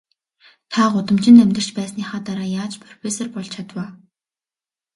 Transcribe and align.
Та 0.71 0.81
гудамжинд 0.93 1.39
амьдарч 1.43 1.69
байсныхаа 1.77 2.21
дараа 2.27 2.49
яаж 2.61 2.73
профессор 2.83 3.27
болж 3.33 3.49
чадав 3.53 3.77
аа? 3.83 3.89